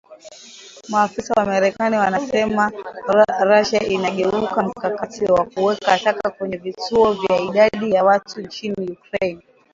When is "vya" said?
7.13-7.39